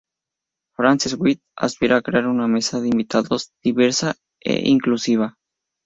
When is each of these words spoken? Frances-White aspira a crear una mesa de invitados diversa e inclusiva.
Frances-White 0.77 1.43
aspira 1.67 1.97
a 1.97 2.01
crear 2.09 2.25
una 2.25 2.47
mesa 2.47 2.79
de 2.81 2.87
invitados 2.87 3.51
diversa 3.63 4.15
e 4.39 4.67
inclusiva. 4.67 5.37